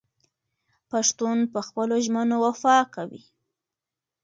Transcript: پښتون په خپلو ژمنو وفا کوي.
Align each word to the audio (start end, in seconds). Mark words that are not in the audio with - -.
پښتون 0.91 1.37
په 1.53 1.59
خپلو 1.67 1.95
ژمنو 2.05 2.35
وفا 2.45 2.77
کوي. 2.95 3.23